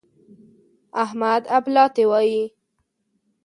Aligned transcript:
احمد 1.03 1.41
اپلاتي 1.57 2.03
وايي. 2.11 2.43